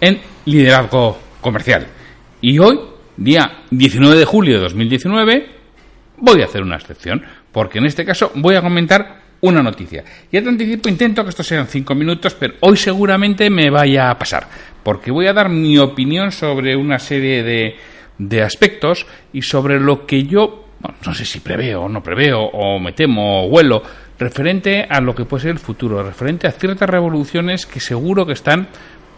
[0.00, 1.86] en liderazgo comercial.
[2.40, 2.78] Y hoy,
[3.16, 5.46] día 19 de julio de 2019,
[6.18, 10.04] voy a hacer una excepción, porque en este caso voy a comentar una noticia.
[10.32, 14.18] Ya te anticipo, intento que esto sean cinco minutos, pero hoy seguramente me vaya a
[14.18, 14.48] pasar,
[14.82, 17.76] porque voy a dar mi opinión sobre una serie de,
[18.18, 20.66] de aspectos y sobre lo que yo,
[21.04, 23.82] no sé si preveo o no preveo, o me temo o huelo,
[24.18, 28.32] referente a lo que puede ser el futuro, referente a ciertas revoluciones que seguro que
[28.32, 28.68] están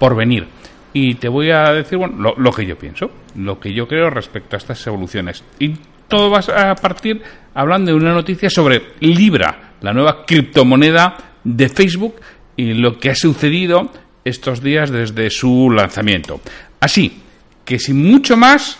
[0.00, 0.48] por venir.
[0.92, 4.10] Y te voy a decir bueno, lo, lo que yo pienso, lo que yo creo
[4.10, 5.44] respecto a estas evoluciones.
[5.60, 5.74] Y
[6.08, 7.22] todo va a partir
[7.54, 12.16] hablando de una noticia sobre Libra, la nueva criptomoneda de Facebook
[12.56, 13.92] y lo que ha sucedido
[14.24, 16.40] estos días desde su lanzamiento.
[16.80, 17.22] Así
[17.64, 18.78] que sin mucho más,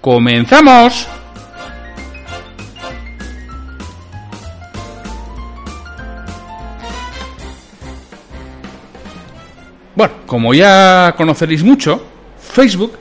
[0.00, 1.08] comenzamos.
[9.98, 12.00] Bueno, como ya conoceréis mucho,
[12.38, 12.92] Facebook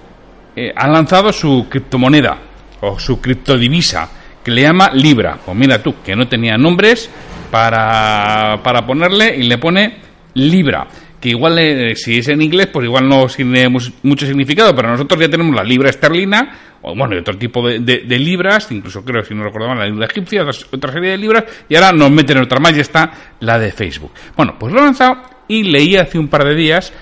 [0.56, 2.40] eh, ha lanzado su criptomoneda
[2.82, 4.10] o su criptodivisa
[4.44, 5.38] que le llama Libra.
[5.46, 7.08] Pues mira tú, que no tenía nombres
[7.52, 10.00] para, para ponerle y le pone
[10.34, 10.88] Libra.
[11.22, 15.22] Que igual, eh, si es en inglés, pues igual no tiene mucho significado, pero nosotros
[15.22, 19.36] ya tenemos la libra esterlina, o bueno, y otro tipo de, libras, incluso creo, si
[19.36, 22.60] no recuerdo mal, la libra egipcia, otra serie de libras, y ahora nos meten otra
[22.60, 24.14] más y está la de Facebook.
[24.36, 26.94] Bueno, pues lo he lanzado y leí hace un par de días,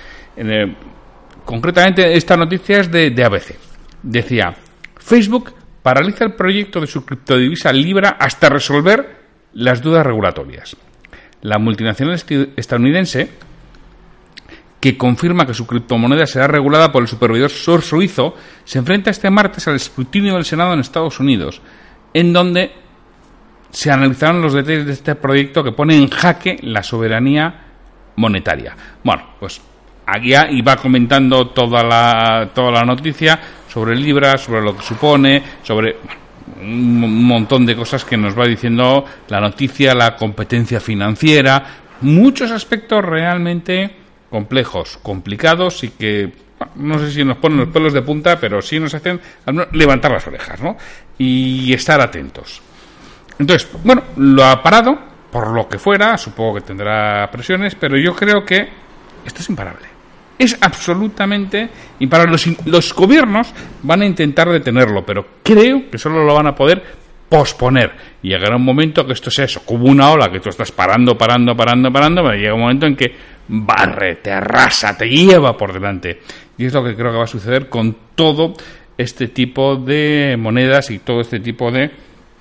[1.43, 3.55] concretamente esta noticia es de, ABC.
[4.03, 4.55] Decía,
[4.97, 10.75] Facebook paraliza el proyecto de su criptodivisa Libra hasta resolver las dudas regulatorias.
[11.41, 12.21] La multinacional
[12.55, 13.29] estadounidense,
[14.79, 19.67] que confirma que su criptomoneda será regulada por el supervisor suizo, se enfrenta este martes
[19.67, 21.61] al escrutinio del Senado en Estados Unidos,
[22.13, 22.71] en donde
[23.71, 27.64] se analizaron los detalles de este proyecto que pone en jaque la soberanía
[28.17, 28.75] monetaria.
[29.03, 29.61] Bueno, pues
[30.05, 35.97] aquí iba comentando toda la, toda la noticia sobre Libra, sobre lo que supone, sobre
[36.61, 41.63] un montón de cosas que nos va diciendo la noticia, la competencia financiera,
[42.01, 43.95] muchos aspectos realmente
[44.29, 46.45] complejos, complicados y que
[46.75, 49.19] no sé si nos ponen los pelos de punta, pero sí nos hacen
[49.73, 50.77] levantar las orejas, ¿no?
[51.17, 52.61] Y estar atentos.
[53.37, 54.97] Entonces, bueno, lo ha parado,
[55.35, 58.69] por lo que fuera, supongo que tendrá presiones, pero yo creo que
[59.25, 59.85] esto es imparable.
[60.39, 61.69] Es absolutamente
[61.99, 62.31] imparable.
[62.31, 63.53] Los, los gobiernos
[63.83, 66.81] van a intentar detenerlo, pero creo que solo lo van a poder
[67.27, 67.91] posponer.
[68.23, 71.17] Y llegará un momento que esto sea eso, como una ola que tú estás parando,
[71.17, 73.13] parando, parando, parando, pero llega un momento en que
[73.49, 76.21] barre, te arrasa, te lleva por delante.
[76.57, 78.53] Y es lo que creo que va a suceder con todo
[78.97, 81.91] este tipo de monedas y todo este tipo de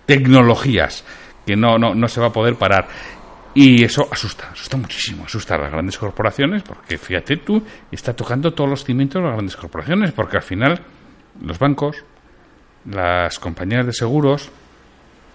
[0.06, 1.04] tecnologías
[1.46, 2.86] que no, no, no se va a poder parar.
[3.54, 8.52] Y eso asusta, asusta muchísimo, asusta a las grandes corporaciones, porque fíjate tú, está tocando
[8.52, 10.80] todos los cimientos de las grandes corporaciones, porque al final
[11.40, 12.04] los bancos,
[12.90, 14.50] las compañías de seguros,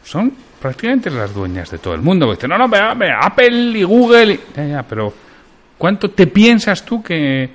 [0.03, 2.29] son prácticamente las dueñas de todo el mundo.
[2.29, 2.69] Dicen, no, no,
[3.21, 5.13] Apple y Google, ya, ya, pero
[5.77, 7.50] ¿cuánto te piensas tú que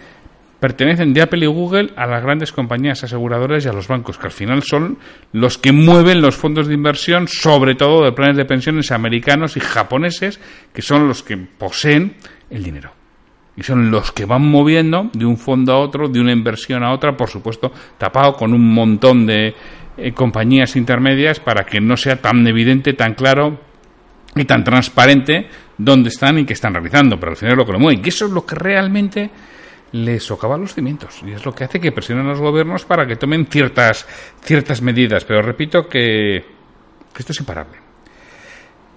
[0.65, 4.29] pertenecen de Apple y Google a las grandes compañías aseguradoras y a los bancos, que
[4.29, 4.97] al final son
[5.31, 9.61] los que mueven los fondos de inversión, sobre todo de planes de pensiones americanos y
[9.61, 10.41] japoneses,
[10.73, 12.15] que son los que poseen
[12.49, 12.93] el dinero.
[13.59, 16.95] Y son los que van moviendo de un fondo a otro, de una inversión a
[16.95, 19.55] otra, por supuesto, tapado con un montón de
[19.99, 23.61] eh, compañías intermedias para que no sea tan evidente, tan claro
[24.35, 25.47] y tan transparente
[25.77, 28.01] dónde están y qué están realizando, pero al final lo que lo mueve.
[28.03, 29.31] Y eso es lo que realmente
[29.95, 33.07] les socava los cimientos y es lo que hace que presionen a los gobiernos para
[33.07, 34.05] que tomen ciertas,
[34.43, 35.25] ciertas medidas.
[35.25, 36.39] Pero repito que,
[37.17, 37.79] esto es imparable.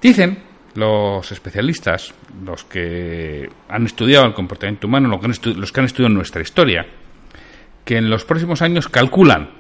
[0.02, 6.42] Dicen los especialistas, los que han estudiado el comportamiento humano, los que han estudiado nuestra
[6.42, 6.88] historia,
[7.86, 9.52] que en los próximos años calculan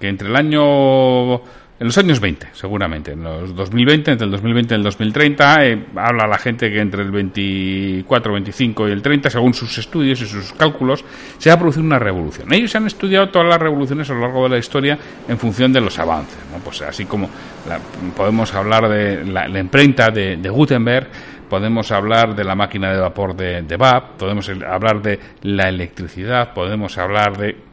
[0.00, 1.42] que entre el año
[1.80, 5.86] en los años 20, seguramente, en los 2020, entre el 2020 y el 2030, eh,
[5.94, 10.26] habla la gente que entre el 24, 25 y el 30, según sus estudios y
[10.26, 11.04] sus cálculos,
[11.38, 12.52] se va a producir una revolución.
[12.52, 14.98] Ellos han estudiado todas las revoluciones a lo largo de la historia
[15.28, 16.58] en función de los avances, ¿no?
[16.58, 17.30] Pues así como
[18.16, 21.06] podemos hablar de la, imprenta de, Gutenberg,
[21.48, 23.78] podemos hablar de la máquina de vapor de, de
[24.18, 27.67] podemos hablar de la electricidad, podemos hablar de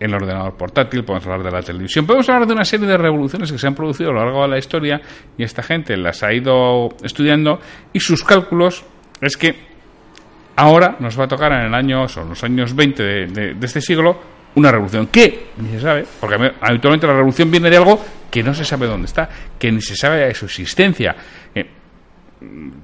[0.00, 3.50] el ordenador portátil, podemos hablar de la televisión, podemos hablar de una serie de revoluciones
[3.50, 5.00] que se han producido a lo largo de la historia
[5.36, 7.60] y esta gente las ha ido estudiando
[7.92, 8.84] y sus cálculos
[9.20, 9.56] es que
[10.56, 14.20] ahora nos va a tocar en el año, son los años 20 de, este siglo,
[14.54, 18.00] una revolución que ni se sabe, porque habitualmente la revolución viene de algo
[18.30, 19.28] que no se sabe dónde está,
[19.58, 21.14] que ni se sabe de su existencia.
[21.54, 21.64] Eh,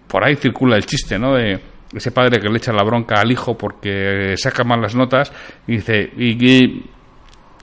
[0.07, 1.35] por ahí circula el chiste, ¿no?
[1.35, 1.61] De
[1.93, 5.33] ese padre que le echa la bronca al hijo porque saca mal las notas
[5.67, 6.85] y dice, y y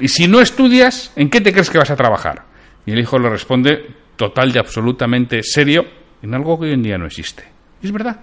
[0.06, 2.44] si no estudias, ¿en qué te crees que vas a trabajar?
[2.86, 3.86] Y el hijo le responde
[4.16, 5.86] total y absolutamente serio
[6.22, 7.44] en algo que hoy en día no existe.
[7.82, 8.20] Y es verdad.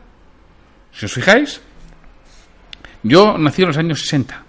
[0.93, 1.61] Si os fijáis,
[3.03, 4.45] yo nací en los años 60.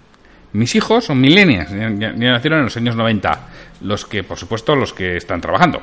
[0.52, 3.48] Mis hijos son millennials, ya, nacieron en los años 90.
[3.82, 5.80] Los que, por supuesto, los que están trabajando.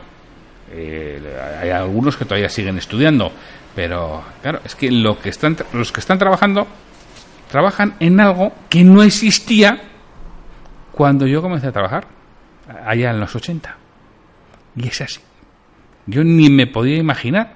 [0.73, 1.21] Eh,
[1.61, 3.31] hay algunos que todavía siguen estudiando,
[3.73, 6.67] pero claro, es que, lo que están, los que están trabajando
[7.49, 9.81] trabajan en algo que no existía
[10.97, 12.07] cuando yo comencé a trabajar,
[12.83, 13.77] allá en los 80.
[14.77, 15.19] Y es así.
[16.07, 17.53] Yo ni me podía imaginar.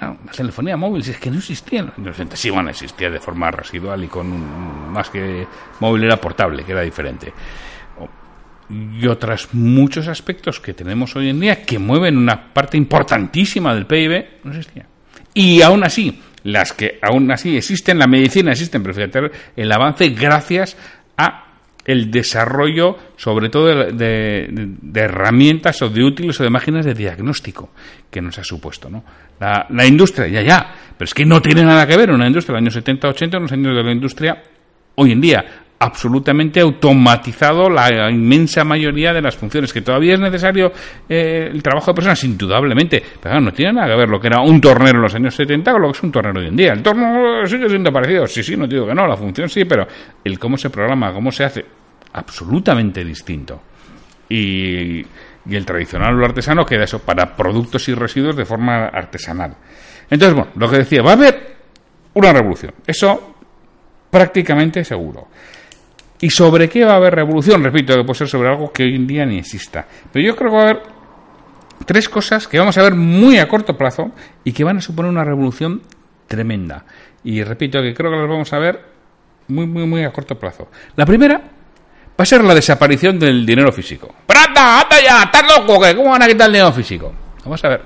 [0.00, 1.78] la telefonía móvil, si es que no existía.
[1.78, 5.46] En los 80 sí, bueno, existía de forma residual y con más que
[5.78, 7.32] móvil era portable, que era diferente.
[8.68, 13.86] Y otros muchos aspectos que tenemos hoy en día que mueven una parte importantísima del
[13.86, 14.86] PIB, no existía.
[15.34, 20.08] Y aún así, las que aún así existen, la medicina existen, pero fíjate el avance
[20.08, 20.76] gracias
[21.16, 21.51] a
[21.84, 27.70] el desarrollo, sobre todo de, herramientas o de útiles o de máquinas de diagnóstico
[28.10, 28.88] que nos ha supuesto.
[28.88, 29.04] ¿no?
[29.40, 32.62] La, industria, ya, ya, pero es que no tiene nada que ver una industria de
[32.62, 34.42] los años 70-80 los años de la industria
[34.94, 35.44] hoy en día.
[35.84, 39.72] Absolutamente automatizado la inmensa mayoría de las funciones.
[39.72, 40.70] Que todavía es necesario
[41.08, 43.02] eh, el trabajo de personas, indudablemente.
[43.20, 45.72] Pero no tiene nada que ver lo que era un tornero en los años 70
[45.72, 46.72] con lo que es un tornero hoy en día.
[46.72, 48.28] El tornero sigue siendo parecido.
[48.28, 49.84] Sí, sí, no digo que no, la función sí, pero
[50.22, 51.64] el cómo se programa, cómo se hace,
[52.12, 53.60] absolutamente distinto.
[54.28, 59.56] Y, y el tradicional lo artesano queda eso para productos y residuos de forma artesanal.
[60.08, 61.56] Entonces, bueno, lo que decía, va a haber
[62.14, 62.72] una revolución.
[62.86, 63.34] Eso
[64.10, 65.28] prácticamente seguro.
[66.22, 67.64] ¿Y sobre qué va a haber revolución?
[67.64, 69.84] Repito, que puede ser sobre algo que hoy en día ni exista.
[70.12, 70.82] Pero yo creo que va a haber
[71.84, 74.12] tres cosas que vamos a ver muy a corto plazo
[74.44, 75.82] y que van a suponer una revolución
[76.28, 76.84] tremenda.
[77.24, 78.84] Y repito que creo que las vamos a ver
[79.48, 80.68] muy, muy, muy a corto plazo.
[80.94, 84.14] La primera va a ser la desaparición del dinero físico.
[84.24, 85.22] ¡Pero anda, anda ya!
[85.24, 85.80] ¡Estás loco!
[85.96, 87.12] ¿Cómo van a quitar el dinero físico?
[87.42, 87.82] Vamos a ver.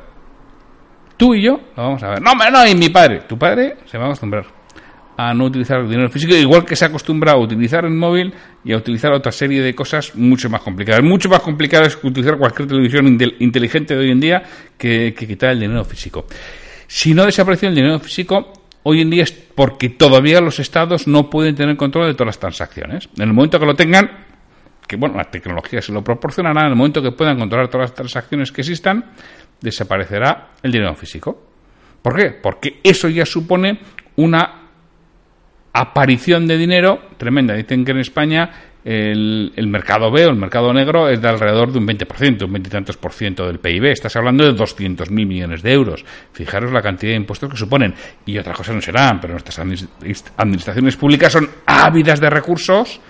[1.17, 2.21] Tú y yo lo vamos a ver.
[2.21, 3.23] No, no, y mi padre.
[3.27, 4.56] Tu padre se va a acostumbrar
[5.17, 8.35] a no utilizar el dinero físico, igual que se ha acostumbrado a utilizar el móvil
[8.65, 11.03] y a utilizar otra serie de cosas mucho más complicadas.
[11.03, 14.43] Mucho más complicado es utilizar cualquier televisión inteligente de hoy en día
[14.77, 16.27] que, quitar el dinero físico.
[16.87, 21.31] Si no desapareció el dinero físico, hoy en día es porque todavía los estados no
[21.31, 23.09] pueden tener control de todas las transacciones.
[23.17, 24.27] En el momento que lo tengan,
[24.87, 27.95] que bueno, la tecnología se lo proporcionará, en el momento que puedan controlar todas las
[27.95, 29.13] transacciones que existan,
[29.61, 31.47] desaparecerá el dinero físico.
[32.03, 32.31] ¿Por qué?
[32.31, 33.81] Porque eso ya supone
[34.17, 34.66] una
[35.81, 37.55] aparición de dinero tremenda.
[37.55, 38.51] Dicen que en España
[38.83, 42.69] el, mercado B o el mercado negro es de alrededor de un 20%, un 20
[42.69, 43.87] y tantos por ciento del PIB.
[43.87, 46.05] Estás hablando de 200.000 millones de euros.
[46.33, 47.95] Fijaros la cantidad de impuestos que suponen.
[48.25, 53.01] Y otras cosas no serán, pero nuestras administraciones públicas son ávidas de recursos,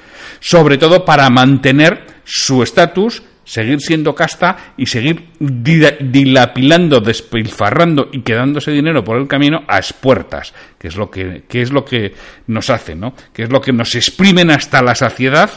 [0.40, 8.73] sobre todo para mantener su estatus seguir siendo casta y seguir dilapilando, despilfarrando y quedándose
[8.73, 12.12] dinero por el camino a espuertas, que es lo que, que es lo que
[12.49, 13.15] nos hace, ¿no?
[13.33, 15.49] Que es lo que nos exprimen hasta la saciedad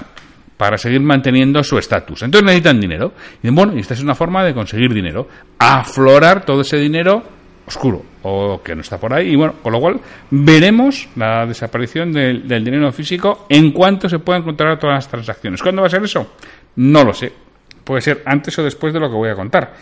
[0.56, 2.22] para seguir manteniendo su estatus.
[2.22, 3.14] Entonces necesitan dinero.
[3.42, 5.28] Y bueno, esta es una forma de conseguir dinero.
[5.58, 7.24] Aflorar todo ese dinero
[7.66, 9.32] oscuro o que no está por ahí.
[9.32, 14.20] Y bueno, con lo cual veremos la desaparición del, del dinero físico en cuanto se
[14.20, 15.62] puedan encontrar todas las transacciones.
[15.62, 16.36] ¿Cuándo va a ser eso?
[16.76, 17.49] No lo sé.
[17.90, 19.74] Puede ser antes o después de lo que voy a contar.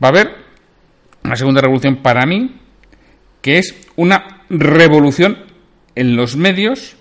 [0.00, 0.36] Va a haber
[1.24, 2.60] una segunda revolución para mí,
[3.42, 5.36] que es una revolución
[5.96, 6.94] en los medios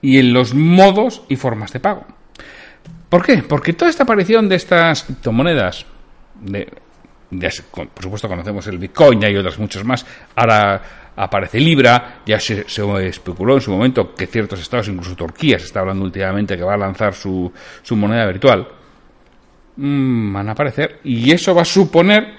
[0.00, 2.06] y en los modos y formas de pago.
[3.08, 3.38] ¿Por qué?
[3.38, 5.84] Porque toda esta aparición de estas criptomonedas,
[6.42, 6.72] de,
[7.74, 10.06] por supuesto conocemos el Bitcoin y hay otras muchas más,
[10.36, 12.66] ahora aparece Libra, ya se,
[13.04, 16.74] especuló en su momento que ciertos estados, incluso Turquía, se está hablando últimamente que va
[16.74, 18.68] a lanzar su, su moneda virtual,
[19.76, 22.34] mm, van a aparecer y eso va a suponer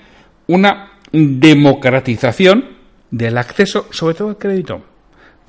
[0.47, 2.77] una democratización
[3.09, 4.81] del acceso, sobre todo al crédito.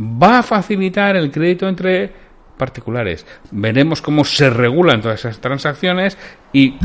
[0.00, 2.12] Va a facilitar el crédito entre
[2.56, 3.24] particulares.
[3.50, 6.18] Veremos cómo se regulan todas esas transacciones
[6.52, 6.76] y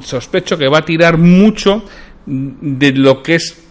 [0.00, 1.84] sospecho que va a tirar mucho
[2.26, 3.64] de lo que es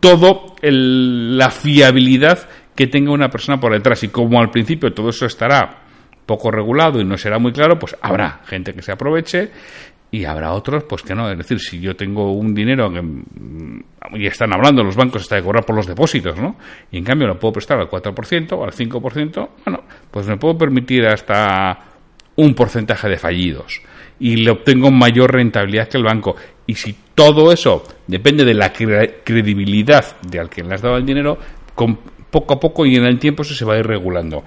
[0.00, 4.02] todo la fiabilidad que tenga una persona por detrás.
[4.02, 5.83] Y como al principio todo eso estará
[6.26, 9.50] poco regulado y no será muy claro, pues habrá gente que se aproveche
[10.10, 11.30] y habrá otros pues que no.
[11.30, 15.36] Es decir, si yo tengo un dinero que mm, y están hablando los bancos hasta
[15.36, 16.56] de cobrar por los depósitos, ¿no?
[16.92, 20.56] Y en cambio lo puedo prestar al 4% o al 5%, bueno, pues me puedo
[20.56, 21.78] permitir hasta
[22.36, 23.80] un porcentaje de fallidos
[24.18, 26.36] y le obtengo mayor rentabilidad que el banco.
[26.66, 31.04] Y si todo eso depende de la credibilidad de al quien le has dado el
[31.04, 31.38] dinero,
[31.74, 31.98] con
[32.30, 34.42] poco a poco y en el tiempo se va a ir regulando.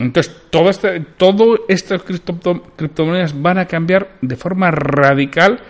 [0.00, 5.60] Entonces, todo este, todo estas criptomonedas van a cambiar de forma radical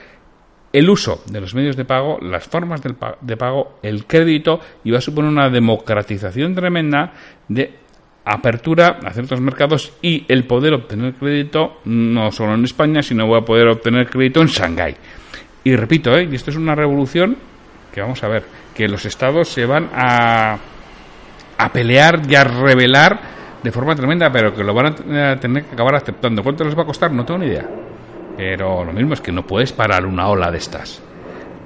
[0.72, 4.98] el uso de los medios de pago, las formas de pago, el crédito y va
[4.98, 7.12] a suponer una democratización tremenda
[7.48, 7.74] de
[8.24, 13.40] apertura a ciertos mercados y el poder obtener crédito no solo en España, sino voy
[13.40, 14.94] a poder obtener crédito en Shanghái.
[15.64, 16.28] Y repito, ¿eh?
[16.30, 17.36] y esto es una revolución
[17.92, 18.44] que vamos a ver,
[18.76, 20.56] que los estados se van a,
[21.58, 25.74] a pelear y a revelar de forma tremenda, pero que lo van a tener que
[25.74, 26.42] acabar aceptando.
[26.42, 27.12] ¿Cuánto les va a costar?
[27.12, 27.68] No tengo ni idea.
[28.36, 31.02] Pero lo mismo es que no puedes parar una ola de estas.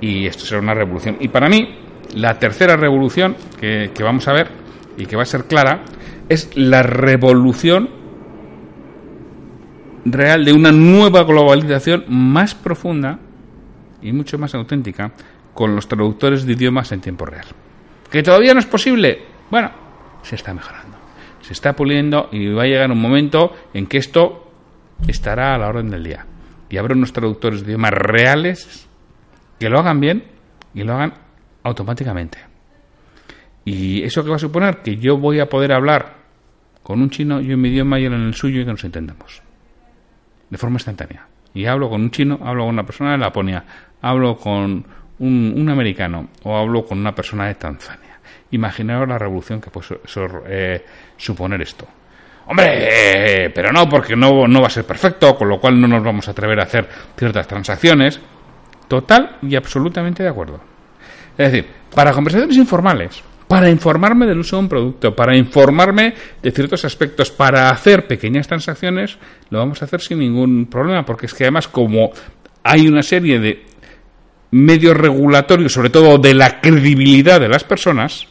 [0.00, 1.16] Y esto será una revolución.
[1.20, 1.78] Y para mí,
[2.16, 4.48] la tercera revolución que, que vamos a ver
[4.96, 5.82] y que va a ser clara
[6.28, 7.88] es la revolución
[10.04, 13.18] real de una nueva globalización más profunda
[14.02, 15.12] y mucho más auténtica
[15.54, 17.46] con los traductores de idiomas en tiempo real.
[18.10, 19.22] ¿Que todavía no es posible?
[19.50, 19.70] Bueno,
[20.22, 20.93] se está mejorando
[21.44, 24.50] se está puliendo y va a llegar un momento en que esto
[25.06, 26.24] estará a la orden del día.
[26.70, 28.88] Y habrá unos traductores de idiomas reales
[29.60, 30.24] que lo hagan bien
[30.72, 31.12] y lo hagan
[31.62, 32.38] automáticamente.
[33.66, 34.80] ¿Y eso que va a suponer?
[34.80, 36.14] Que yo voy a poder hablar
[36.82, 38.84] con un chino, yo en mi idioma y él en el suyo y que nos
[38.84, 39.42] entendamos.
[40.48, 41.28] De forma instantánea.
[41.52, 43.64] Y hablo con un chino, hablo con una persona de Laponia,
[44.00, 44.82] hablo con
[45.18, 48.03] un, un americano o hablo con una persona de Tanzania.
[48.50, 50.00] Imaginaos la revolución que puede
[50.47, 50.85] eh,
[51.16, 51.87] suponer esto.
[52.47, 55.88] Hombre, eh, pero no, porque no, no va a ser perfecto, con lo cual no
[55.88, 58.21] nos vamos a atrever a hacer ciertas transacciones.
[58.88, 60.61] Total y absolutamente de acuerdo.
[61.38, 66.50] Es decir, para conversaciones informales, para informarme del uso de un producto, para informarme de
[66.50, 69.19] ciertos aspectos, para hacer pequeñas transacciones,
[69.50, 72.11] lo vamos a hacer sin ningún problema, porque es que además como
[72.62, 73.64] hay una serie de
[74.54, 78.26] medios regulatorios, sobre todo de la credibilidad de las personas,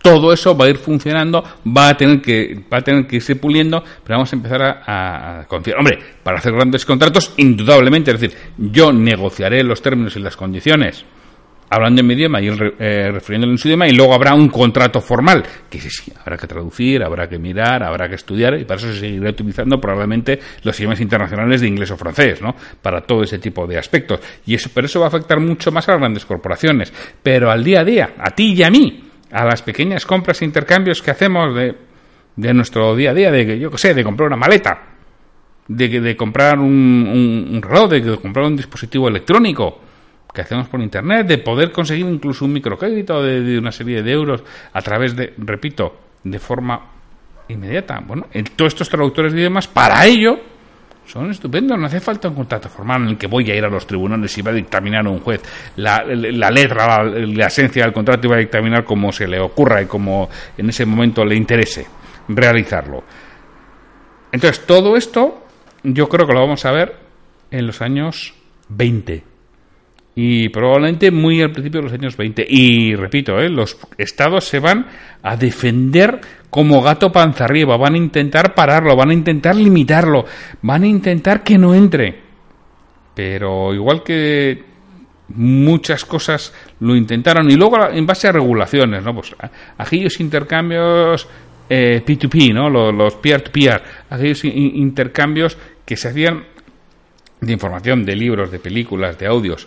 [0.00, 3.36] todo eso va a ir funcionando, va a tener que, va a tener que irse
[3.36, 5.78] puliendo, pero vamos a empezar a, confiar.
[5.78, 11.04] Hombre, para hacer grandes contratos, indudablemente, es decir, yo negociaré los términos y las condiciones
[11.70, 15.00] hablando en mi idioma y eh, refiriéndolo en su idioma, y luego habrá un contrato
[15.00, 18.92] formal, que sí, habrá que traducir, habrá que mirar, habrá que estudiar, y para eso
[18.92, 22.56] se seguirá utilizando probablemente los idiomas internacionales de inglés o francés, ¿no?
[22.82, 24.20] Para todo ese tipo de aspectos.
[24.46, 26.92] Y eso, pero eso va a afectar mucho más a las grandes corporaciones.
[27.22, 30.44] Pero al día a día, a ti y a mí, a las pequeñas compras e
[30.44, 31.76] intercambios que hacemos de,
[32.34, 34.76] de nuestro día a día, de, yo qué sé, de comprar una maleta,
[35.68, 39.89] de, de comprar un, un, reloj, de, comprar un dispositivo electrónico
[40.32, 44.12] que hacemos por internet, de poder conseguir incluso un microcrédito de, de una serie de
[44.12, 46.80] euros a través de, repito, de forma
[47.48, 48.00] inmediata.
[48.06, 50.38] Bueno, en todos estos traductores de idiomas, para ello,
[51.06, 51.78] son estupendos.
[51.78, 54.36] No hace falta un contrato formal en el que voy a ir a los tribunales
[54.38, 55.42] y va a dictaminar un juez
[55.76, 59.86] la, letra, la, esencia del contrato y va a dictaminar como se le ocurra y
[59.86, 61.86] como en ese momento le interese
[62.28, 63.02] realizarlo.
[64.32, 65.46] Entonces, todo esto
[65.82, 66.96] yo creo que lo vamos a ver
[67.50, 68.34] en los años
[68.68, 69.29] 20
[70.22, 72.44] y probablemente muy al principio de los años 20.
[72.46, 73.48] Y repito, ¿eh?
[73.48, 74.86] los estados se van
[75.22, 80.26] a defender como gato panza arriba, van a intentar pararlo, van a intentar limitarlo,
[80.60, 82.20] van a intentar que no entre.
[83.14, 84.62] Pero igual que
[85.28, 89.14] muchas cosas lo intentaron y luego en base a regulaciones, ¿no?
[89.14, 89.34] Pues
[89.78, 91.26] aquellos intercambios
[91.66, 92.68] eh, P2P, ¿no?
[92.68, 96.44] Los, peer-to-peer, aquellos intercambios que se hacían
[97.40, 99.66] de información, de libros, de películas, de audios,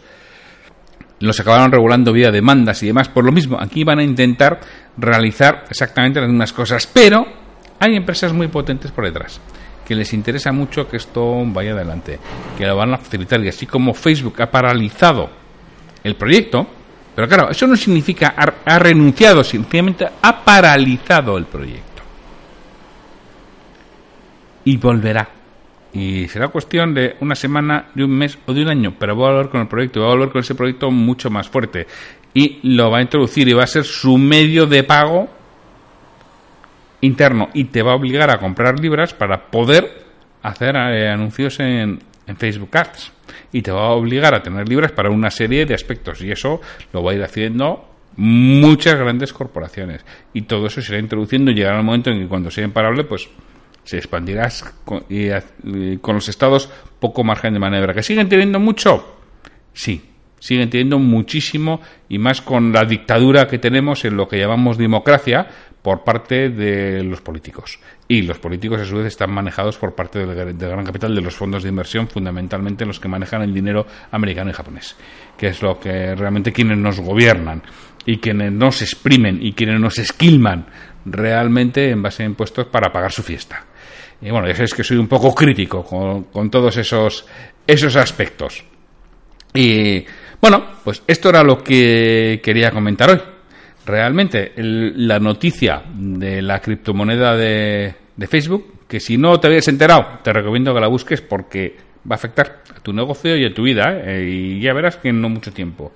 [1.23, 3.09] los acabaron regulando vía demandas y demás.
[3.09, 4.59] Por lo mismo, aquí van a intentar
[4.97, 7.25] realizar exactamente las mismas cosas, pero
[7.79, 9.39] hay empresas muy potentes por detrás
[9.85, 12.19] que les interesa mucho que esto vaya adelante,
[12.57, 15.29] que lo van a facilitar y así como Facebook ha paralizado
[16.03, 16.65] el proyecto,
[17.15, 22.01] pero claro, eso no significa ha, ha renunciado, simplemente ha paralizado el proyecto.
[24.65, 25.27] Y volverá
[25.93, 29.27] y será cuestión de una semana, de un mes o de un año, pero voy
[29.27, 31.85] a volver con el proyecto, voy a volver con ese proyecto mucho más fuerte.
[32.33, 35.29] Y lo va a introducir y va a ser su medio de pago
[37.01, 40.03] interno y te va a obligar a comprar libras para poder
[40.41, 43.11] hacer eh, anuncios en, en, Facebook Ads
[43.51, 46.59] y te va a obligar a tener libras para una serie de aspectos y eso
[46.91, 51.55] lo va a ir haciendo muchas grandes corporaciones y todo eso se irá introduciendo y
[51.55, 53.29] llegará el momento en que cuando sea imparable pues
[53.83, 54.49] se expandirá
[54.85, 55.05] con,
[56.01, 57.93] con los estados poco margen de maniobra.
[57.93, 59.17] ¿Que siguen teniendo mucho?
[59.73, 60.01] Sí,
[60.39, 65.47] siguen teniendo muchísimo y más con la dictadura que tenemos en lo que llamamos democracia
[65.81, 67.79] por parte de los políticos.
[68.07, 71.35] Y los políticos a su vez están manejados por parte del, gran capital de los
[71.35, 74.95] fondos de inversión, fundamentalmente los que manejan el dinero americano y japonés,
[75.37, 77.61] que es lo que realmente quienes nos gobiernan
[78.05, 80.65] y quienes nos exprimen y quienes nos esquilman
[81.05, 83.65] realmente en base a impuestos para pagar su fiesta.
[84.23, 87.25] Y bueno, ya sabéis que soy un poco crítico con, todos esos,
[87.67, 88.63] esos aspectos.
[89.53, 90.05] Y
[90.39, 93.19] bueno, pues esto era lo que quería comentar hoy.
[93.85, 100.19] Realmente, la noticia de la criptomoneda de, de, Facebook, que si no te habías enterado,
[100.23, 101.75] te recomiendo que la busques porque
[102.09, 104.25] va a afectar a tu negocio y a tu vida, ¿eh?
[104.25, 105.91] y ya verás que en no mucho tiempo.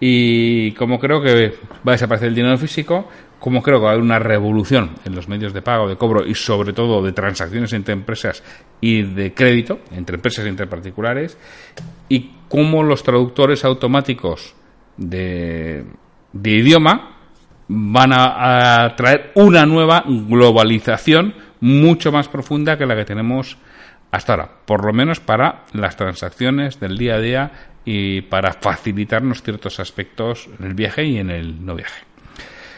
[0.00, 1.54] Y como creo que
[1.86, 3.06] va a desaparecer el dinero físico,
[3.38, 6.26] como creo que va a haber una revolución en los medios de pago, de cobro
[6.26, 8.42] y sobre todo de transacciones entre empresas
[8.80, 11.36] y de crédito, entre empresas y entre particulares,
[12.08, 14.54] y cómo los traductores automáticos
[14.96, 15.84] de,
[16.44, 17.16] idioma
[17.68, 23.58] van a, a, traer una nueva globalización mucho más profunda que la que tenemos
[24.10, 27.52] hasta ahora, por lo menos para las transacciones del día a día
[27.84, 32.02] y para facilitarnos ciertos aspectos en el viaje y en el no viaje.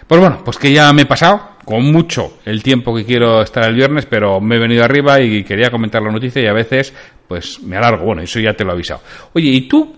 [0.07, 3.65] Pues bueno, pues que ya me he pasado con mucho el tiempo que quiero estar
[3.65, 6.93] el viernes, pero me he venido arriba y quería comentar la noticia y a veces
[7.27, 8.05] pues me alargo.
[8.05, 9.01] Bueno, eso ya te lo he avisado.
[9.33, 9.97] Oye, ¿y tú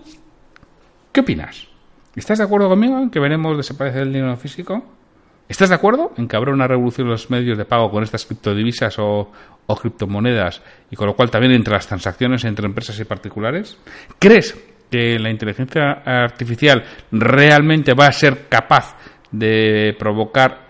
[1.11, 1.67] qué opinas?
[2.15, 4.85] ¿Estás de acuerdo conmigo en que veremos desaparecer el dinero físico?
[5.47, 8.25] ¿Estás de acuerdo en que habrá una revolución en los medios de pago con estas
[8.25, 9.31] criptodivisas o,
[9.67, 13.77] o criptomonedas y con lo cual también entre las transacciones entre empresas y particulares?
[14.19, 14.57] ¿Crees
[14.89, 18.95] que la inteligencia artificial realmente va a ser capaz
[19.31, 20.65] de provocar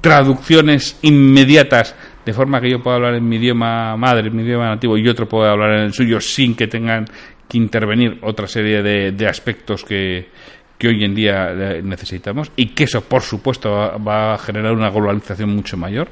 [0.00, 4.68] traducciones inmediatas de forma que yo pueda hablar en mi idioma madre, en mi idioma
[4.68, 7.06] nativo y otro pueda hablar en el suyo sin que tengan
[7.48, 10.28] que intervenir otra serie de, aspectos que,
[10.78, 14.90] que, hoy en día eh, necesitamos y que eso por supuesto va, a generar una
[14.90, 16.08] globalización mucho mayor.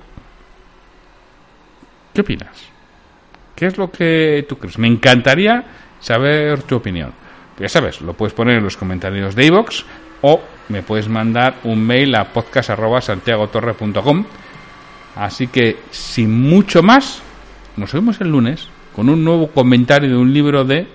[2.12, 2.70] ¿Qué opinas?
[3.55, 4.79] ¿Qué es lo que tú crees?
[4.79, 5.64] Me encantaría
[6.00, 7.12] saber tu opinión.
[7.59, 9.85] Ya sabes, lo puedes poner en los comentarios de iVoox
[10.22, 14.24] o me puedes mandar un mail a podcast.santiagotorre.com.
[15.16, 17.22] Así que, sin mucho más,
[17.77, 20.88] nos vemos el lunes con un nuevo comentario de un libro de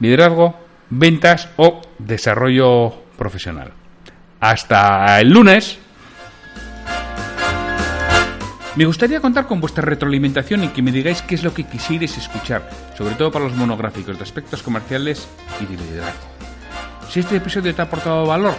[0.00, 0.56] liderazgo,
[0.90, 3.72] ventas o desarrollo profesional.
[4.40, 5.78] Hasta el lunes.
[8.76, 12.16] Me gustaría contar con vuestra retroalimentación y que me digáis qué es lo que quisierais
[12.16, 15.28] escuchar, sobre todo para los monográficos de aspectos comerciales
[15.60, 16.28] y de liderazgo.
[17.10, 18.54] Si este episodio te ha aportado valor,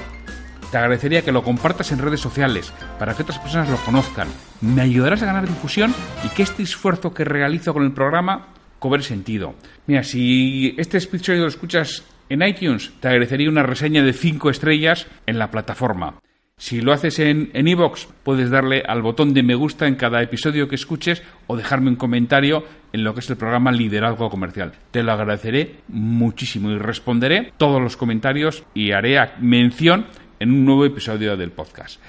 [0.70, 4.28] te agradecería que lo compartas en redes sociales para que otras personas lo conozcan.
[4.60, 8.48] Me ayudarás a ganar difusión y que este esfuerzo que realizo con el programa
[8.80, 9.56] cobre sentido.
[9.88, 15.06] Mira, si este episodio lo escuchas en iTunes, te agradecería una reseña de 5 estrellas
[15.26, 16.22] en la plataforma.
[16.56, 20.22] Si lo haces en iVoox, en puedes darle al botón de me gusta en cada
[20.22, 22.64] episodio que escuches o dejarme un comentario
[22.94, 24.72] en lo que es el programa Liderazgo Comercial.
[24.92, 30.06] Te lo agradeceré muchísimo y responderé todos los comentarios y haré mención
[30.40, 32.00] en un nuevo episodio del podcast.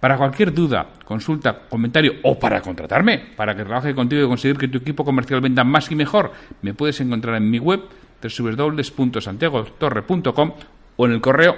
[0.00, 4.68] Para cualquier duda, consulta, comentario o para contratarme, para que trabaje contigo y conseguir que
[4.68, 7.80] tu equipo comercial venda más y mejor, me puedes encontrar en mi web
[8.22, 10.52] www.santiagotorre.com
[10.96, 11.56] o en el correo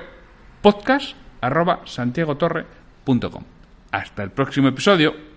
[0.63, 3.45] podcast.santiagotorre.com.
[3.93, 5.30] Hasta el próximo episodio.